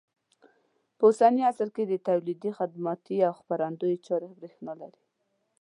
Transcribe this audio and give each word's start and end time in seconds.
په 0.97 1.03
اوسني 1.09 1.41
عصر 1.49 1.67
کې 1.75 1.83
د 1.87 1.93
تولیدي، 2.07 2.49
خدماتي 2.57 3.17
او 3.27 3.33
خپرندوی 3.39 3.95
چارې 4.07 4.29
برېښنا 4.39 4.73
لري. 4.81 5.01